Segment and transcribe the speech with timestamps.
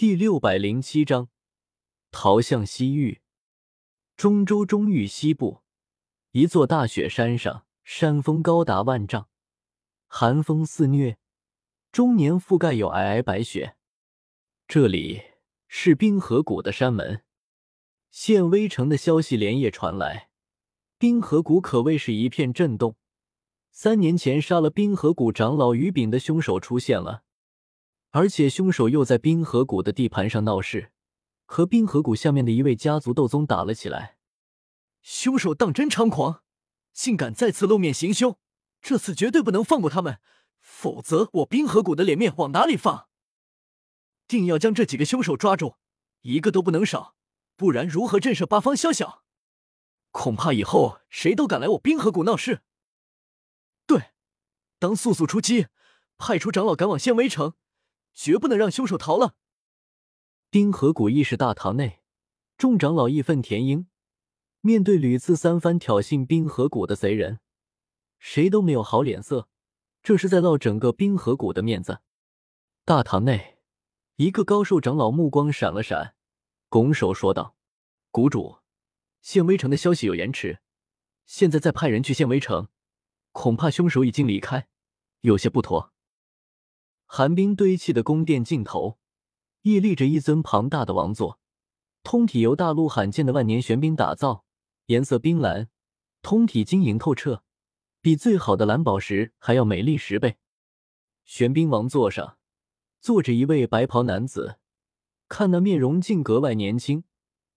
[0.00, 1.28] 第六百零七章，
[2.10, 3.20] 逃向西域。
[4.16, 5.60] 中州中域西部，
[6.30, 9.28] 一座大雪山上，山峰高达万丈，
[10.06, 11.18] 寒风肆虐，
[11.92, 13.76] 终年覆盖有皑皑白雪。
[14.66, 15.20] 这里
[15.68, 17.22] 是冰河谷的山门。
[18.10, 20.30] 献威城的消息连夜传来，
[20.96, 22.96] 冰河谷可谓是一片震动。
[23.70, 27.24] 三年前杀了冰河谷长老于炳的凶手出现了。
[28.10, 30.92] 而且凶手又在冰河谷的地盘上闹事，
[31.46, 34.16] 和冰河谷下面的一位家族斗宗打了起来。
[35.00, 36.42] 凶手当真猖狂，
[36.92, 38.36] 竟敢再次露面行凶！
[38.82, 40.18] 这次绝对不能放过他们，
[40.58, 43.08] 否则我冰河谷的脸面往哪里放？
[44.26, 45.76] 定要将这几个凶手抓住，
[46.22, 47.14] 一个都不能少，
[47.56, 49.22] 不然如何震慑八方宵小？
[50.10, 52.62] 恐怕以后谁都敢来我冰河谷闹事。
[53.86, 54.10] 对，
[54.80, 55.68] 当速速出击，
[56.18, 57.54] 派出长老赶往县威城。
[58.14, 59.36] 绝不能让凶手逃了。
[60.50, 62.00] 冰河谷议事大堂内，
[62.56, 63.86] 众长老义愤填膺。
[64.62, 67.40] 面对屡次三番挑衅冰河谷的贼人，
[68.18, 69.48] 谁都没有好脸色，
[70.02, 72.00] 这是在落整个冰河谷的面子。
[72.84, 73.58] 大堂内，
[74.16, 76.14] 一个高寿长老目光闪了闪，
[76.68, 77.56] 拱手说道
[78.10, 78.58] ：“谷主，
[79.22, 80.58] 县威城的消息有延迟，
[81.24, 82.68] 现在再派人去县威城，
[83.32, 84.68] 恐怕凶手已经离开，
[85.20, 85.92] 有些不妥。”
[87.12, 88.96] 寒冰堆砌的宫殿尽头，
[89.62, 91.40] 屹立着一尊庞大的王座，
[92.04, 94.44] 通体由大陆罕见的万年玄冰打造，
[94.86, 95.68] 颜色冰蓝，
[96.22, 97.42] 通体晶莹透彻，
[98.00, 100.36] 比最好的蓝宝石还要美丽十倍。
[101.24, 102.38] 玄冰王座上
[103.00, 104.60] 坐着一位白袍男子，
[105.28, 107.02] 看那面容竟格外年轻，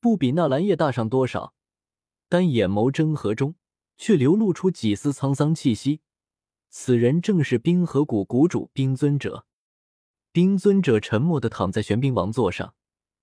[0.00, 1.54] 不比那蓝叶大上多少，
[2.28, 3.54] 但眼眸真和中
[3.96, 6.00] 却流露出几丝沧桑气息。
[6.78, 9.46] 此人正是冰河谷谷主冰尊者。
[10.30, 12.74] 冰尊者沉默的躺在玄冰王座上，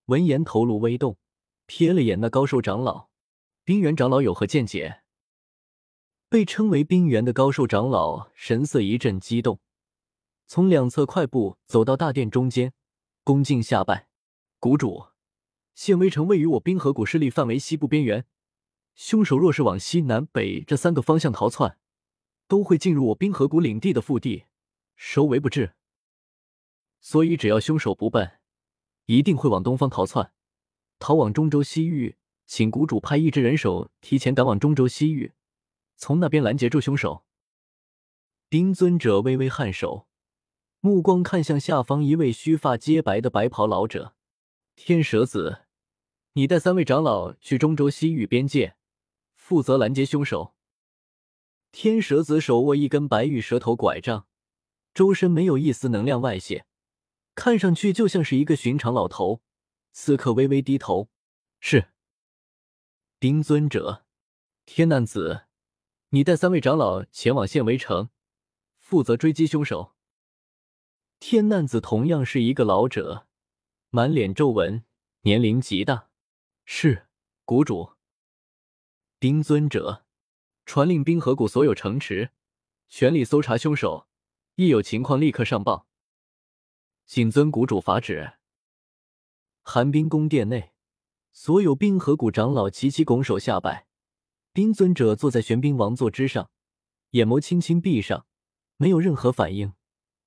[0.06, 1.18] 闻言头颅微动，
[1.68, 3.09] 瞥了眼那高寿长老。
[3.64, 5.04] 冰原长老有何见解？
[6.30, 9.59] 被称为冰原的高寿长老神色一阵激动，
[10.47, 12.74] 从两侧快步走到大殿中间，
[13.24, 14.08] 恭敬下拜
[14.59, 15.09] ：“谷主，
[15.75, 18.25] 县威城位于我冰河谷势力范围西部边缘，
[18.96, 21.78] 凶手若是往西南北这三个方向逃窜。”
[22.53, 24.46] 都会进入我冰河谷领地的腹地，
[24.96, 25.74] 收为不至。
[27.02, 28.34] 所以只要凶手不笨，
[29.08, 30.34] 一定会往东方逃窜，
[31.00, 32.16] 逃往中州西域。
[32.46, 35.34] 请谷主派一支人手提前赶往中州西域，
[35.96, 37.25] 从那边拦截住凶手。
[38.50, 40.08] 冰尊者微微颔首，
[40.80, 44.14] 目光看向下方一位须发皆白的白袍老者。
[44.75, 45.64] 天蛇子，
[46.34, 48.75] 你带三位长老去中州西域边界，
[49.34, 50.53] 负责拦截凶手。
[51.73, 54.28] 天蛇子手握一根白玉蛇头拐杖，
[54.94, 56.67] 周身没有一丝能量外泄，
[57.34, 59.41] 看上去就像是一个寻常老头。
[59.91, 61.09] 此刻微微低头，
[61.59, 61.89] 是
[63.19, 64.06] 丁尊者。
[64.66, 65.45] 天难子，
[66.09, 68.11] 你带三位长老前往县围城，
[68.78, 69.95] 负责追击凶手。
[71.19, 73.25] 天难子同样是一个老者，
[73.90, 74.85] 满脸皱纹，
[75.22, 76.11] 年龄极大。
[76.66, 77.07] 是
[77.45, 77.94] 谷主。
[79.19, 80.05] 丁尊者。
[80.66, 82.31] 传令冰河谷所有城池，
[82.90, 84.07] 全力搜查凶手，
[84.56, 85.88] 一有情况立刻上报。
[87.06, 88.34] 谨遵谷主法旨。
[89.62, 90.72] 寒冰宫殿内，
[91.31, 93.88] 所有冰河谷长老齐齐拱手下拜。
[94.52, 96.52] 冰尊者坐在玄冰王座之上，
[97.12, 98.25] 眼眸轻轻闭上，
[98.78, 99.73] 没有任何反应。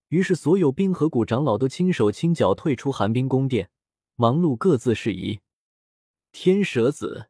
[0.08, 3.70] 于是，所有冰河谷长老都轻手轻脚退出寒冰宫殿，
[4.14, 5.41] 忙碌各自事宜。
[6.32, 7.28] 天蛇子，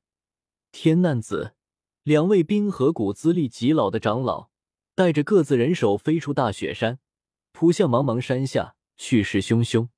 [0.70, 1.55] 天难子。
[2.06, 4.48] 两位冰河谷资历极老的长老，
[4.94, 7.00] 带着各自人手飞出大雪山，
[7.50, 9.88] 扑向茫茫山下，去势汹汹。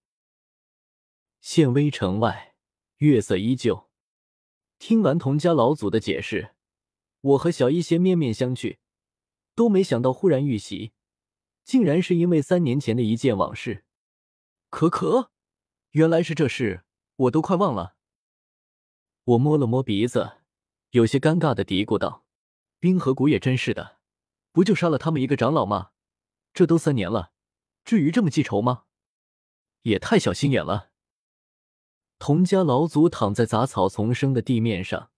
[1.43, 2.55] 县威城外，
[2.97, 3.91] 月色依旧。
[4.79, 6.55] 听完童家老祖的解释，
[7.21, 8.79] 我和小医仙面面相觑，
[9.55, 10.93] 都没想到忽然遇袭，
[11.63, 13.85] 竟然是因为三年前的一件往事。
[14.71, 15.31] 可可，
[15.91, 16.85] 原来是这事，
[17.17, 17.97] 我都快忘了。
[19.25, 20.38] 我摸了摸鼻子。
[20.91, 22.25] 有些尴尬的嘀咕道
[22.81, 23.99] ：“冰河谷也真是的，
[24.53, 25.91] 不就杀了他们一个长老吗？
[26.55, 27.33] 这都三年了，
[27.85, 28.85] 至于这么记仇吗？
[29.83, 30.91] 也太小心眼了。”
[32.19, 35.11] 童家老祖躺在杂草丛生的地面上，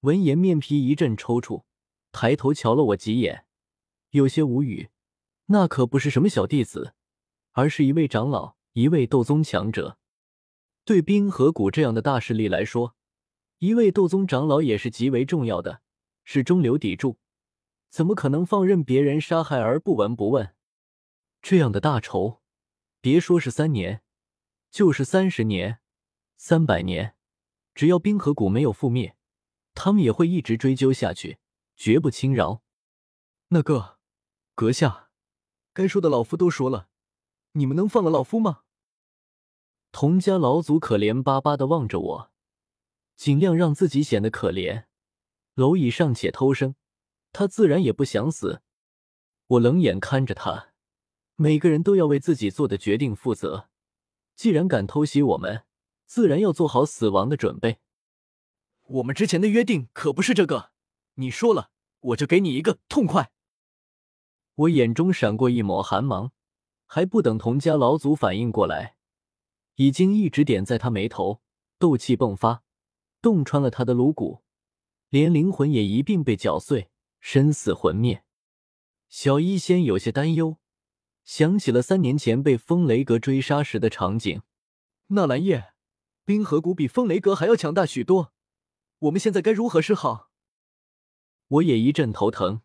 [0.00, 1.64] 闻言面皮一阵抽搐，
[2.10, 3.46] 抬头瞧了我几眼，
[4.10, 4.88] 有些无语。
[5.46, 6.94] 那可不是什么小弟子，
[7.52, 9.98] 而是一位长老，一位斗宗强者。
[10.84, 12.96] 对冰河谷这样的大势力来说，
[13.58, 15.80] 一位斗宗长老也是极为重要的，
[16.24, 17.18] 是中流砥柱，
[17.88, 20.54] 怎么可能放任别人杀害而不闻不问？
[21.40, 22.42] 这样的大仇，
[23.00, 24.02] 别说是三年，
[24.70, 25.78] 就是三十年、
[26.36, 27.14] 三百年，
[27.74, 29.16] 只要冰河谷没有覆灭，
[29.74, 31.38] 他们也会一直追究下去，
[31.76, 32.62] 绝不轻饶。
[33.48, 33.98] 那个
[34.54, 35.10] 阁下，
[35.72, 36.88] 该说的老夫都说了，
[37.52, 38.64] 你们能放了老夫吗？
[39.92, 42.32] 童家老祖可怜巴巴的望着我，
[43.16, 44.84] 尽量让自己显得可怜。
[45.56, 46.74] 蝼蚁尚且偷生，
[47.32, 48.62] 他自然也不想死。
[49.46, 50.74] 我冷眼看着他，
[51.34, 53.68] 每个人都要为自己做的决定负责。
[54.34, 55.64] 既然敢偷袭我们，
[56.04, 57.78] 自然要做好死亡的准备。
[58.82, 60.72] 我们之前的约定可不是这个，
[61.14, 61.70] 你说了，
[62.00, 63.32] 我就给你一个痛快。
[64.54, 66.32] 我眼中闪过一抹寒芒，
[66.84, 68.96] 还不等童家老祖反应过来。
[69.76, 71.42] 已经一直点在他眉头，
[71.78, 72.62] 斗气迸发，
[73.20, 74.42] 洞穿了他的颅骨，
[75.08, 76.90] 连灵魂也一并被搅碎，
[77.20, 78.24] 身死魂灭。
[79.08, 80.58] 小医仙有些担忧，
[81.24, 84.42] 想起了三年前被风雷阁追杀时的场景。
[85.08, 85.72] 纳兰叶，
[86.24, 88.32] 冰河谷比风雷阁还要强大许多，
[88.98, 90.30] 我们现在该如何是好？
[91.48, 92.62] 我也一阵头疼，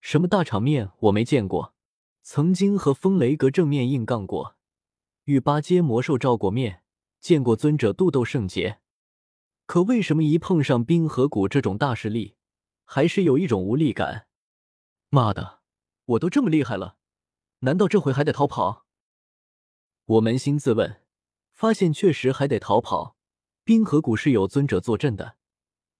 [0.00, 1.74] 什么大场面我没见过，
[2.22, 4.56] 曾经和风雷阁正面硬杠过。
[5.24, 6.82] 与八阶魔兽照过面，
[7.20, 8.80] 见过尊者渡斗圣劫，
[9.68, 12.36] 可为什么一碰上冰河谷这种大势力，
[12.86, 14.26] 还是有一种无力感？
[15.10, 15.60] 妈的，
[16.06, 16.96] 我都这么厉害了，
[17.58, 18.86] 难道这回还得逃跑？
[20.06, 21.02] 我扪心自问，
[21.52, 23.18] 发现确实还得逃跑。
[23.62, 25.36] 冰河谷是有尊者坐镇的，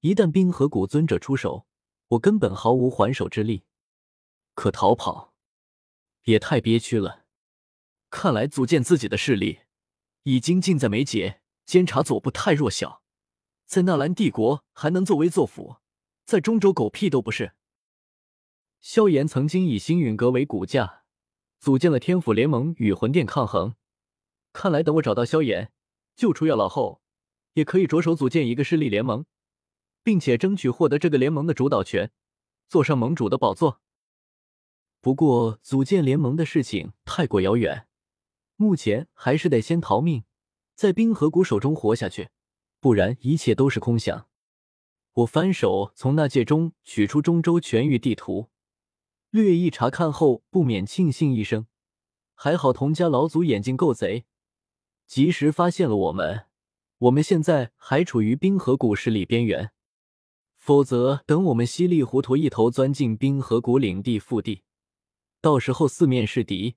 [0.00, 1.66] 一旦冰河谷尊者出手，
[2.08, 3.64] 我根本毫无还手之力。
[4.54, 5.34] 可逃跑
[6.24, 7.26] 也太憋屈了。
[8.08, 9.58] 看来组建自己的势力
[10.22, 11.42] 已经近在眉睫。
[11.66, 13.02] 监察左部太弱小，
[13.68, 15.76] 在纳兰帝国还能作威作福，
[16.24, 17.52] 在中州狗屁都不是。
[18.80, 21.02] 萧炎曾经以星陨阁为骨架，
[21.60, 23.74] 组建了天府联盟与魂殿抗衡。
[24.54, 25.70] 看来等我找到萧炎，
[26.16, 27.02] 救出药老后，
[27.52, 29.26] 也可以着手组建一个势力联盟，
[30.02, 32.10] 并且争取获得这个联盟的主导权，
[32.70, 33.82] 坐上盟主的宝座。
[35.02, 37.86] 不过，组建联盟的事情太过遥远。
[38.56, 40.24] 目前还是得先逃命，
[40.74, 42.30] 在冰河谷手中活下去，
[42.80, 44.28] 不然一切都是空想。
[45.12, 48.50] 我翻手从那戒中取出中州全域地图，
[49.30, 51.66] 略一查看后，不免庆幸一声：
[52.34, 54.26] 还好童家老祖眼睛够贼，
[55.06, 56.46] 及时发现了我们。
[56.98, 59.70] 我们现在还处于冰河谷势力边缘，
[60.56, 64.64] 否则等我们稀里糊涂一头钻进冰河谷领地腹地，
[65.40, 66.76] 到时候四面是敌。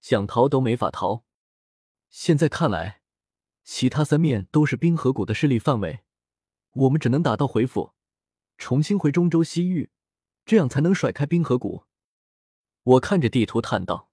[0.00, 1.24] 想逃都没法逃。
[2.10, 3.01] 现在看来，
[3.64, 6.00] 其他三面都是冰河谷的势力范围，
[6.72, 7.92] 我们只能打道回府，
[8.58, 9.90] 重新回中州西域，
[10.44, 11.84] 这样才能甩开冰河谷。
[12.82, 14.11] 我看着地图叹道。